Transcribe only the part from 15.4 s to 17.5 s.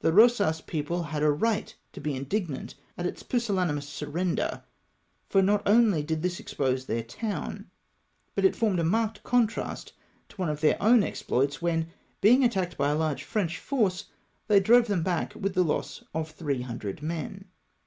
the loss of 300 men.